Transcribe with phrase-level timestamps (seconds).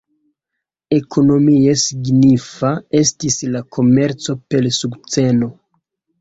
[0.95, 5.53] Ekonomie signifa estis la komerco per sukceno.